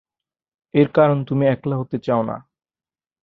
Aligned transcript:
এর 0.73 0.87
কারণ 0.93 1.17
তুমি 1.23 1.43
একলা 1.47 1.75
হতে 1.77 1.97
চাও 1.99 2.21
না। 2.23 2.37